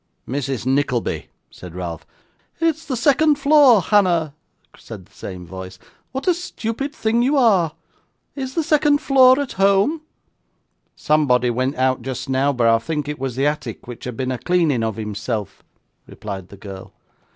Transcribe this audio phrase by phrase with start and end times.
[0.27, 0.65] 'Mrs.
[0.65, 2.07] Nickleby,' said Ralph.
[2.59, 4.33] 'It's the second floor, Hannah,'
[4.75, 5.77] said the same voice;
[6.11, 7.73] 'what a stupid thing you are!
[8.35, 10.01] Is the second floor at home?'
[10.95, 14.31] 'Somebody went out just now, but I think it was the attic which had been
[14.31, 15.63] a cleaning of himself,'
[16.07, 16.93] replied the girl.